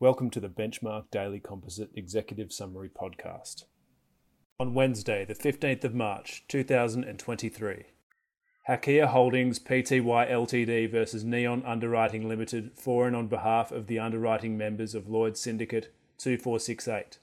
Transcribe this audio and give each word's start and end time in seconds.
Welcome 0.00 0.30
to 0.30 0.38
the 0.38 0.48
Benchmark 0.48 1.10
Daily 1.10 1.40
Composite 1.40 1.90
Executive 1.92 2.52
Summary 2.52 2.88
Podcast. 2.88 3.64
On 4.60 4.72
Wednesday, 4.72 5.24
the 5.24 5.34
15th 5.34 5.82
of 5.82 5.92
March, 5.92 6.44
2023, 6.46 7.82
Hakea 8.68 9.06
Holdings 9.08 9.58
Pty 9.58 10.00
Ltd 10.00 10.88
versus 10.88 11.24
Neon 11.24 11.64
Underwriting 11.66 12.28
Limited 12.28 12.70
for 12.76 13.08
and 13.08 13.16
on 13.16 13.26
behalf 13.26 13.72
of 13.72 13.88
the 13.88 13.98
underwriting 13.98 14.56
members 14.56 14.94
of 14.94 15.08
Lloyd's 15.08 15.40
Syndicate 15.40 15.92
2468. 16.18 17.18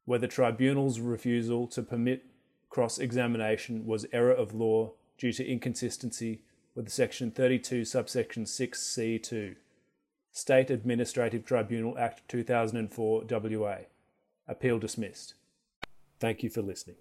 Whether 0.05 0.27
tribunal's 0.27 0.99
refusal 0.99 1.69
to 1.69 1.83
permit 1.85 2.25
cross 2.71 2.99
examination 2.99 3.87
was 3.87 4.05
error 4.13 4.33
of 4.33 4.53
law 4.53 4.95
due 5.17 5.33
to 5.33 5.47
inconsistency 5.47 6.41
with 6.75 6.89
Section 6.89 7.31
32, 7.31 7.85
subsection 7.85 8.47
6c2. 8.47 9.55
State 10.33 10.71
Administrative 10.71 11.45
Tribunal 11.45 11.97
Act 11.97 12.27
2004 12.27 13.27
WA. 13.31 13.77
Appeal 14.49 14.81
dismissed. 14.81 15.35
Thank 16.19 16.43
you 16.43 16.51
for 16.51 16.63
listening. 16.63 16.97